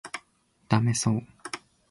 [0.67, 1.23] ダメそう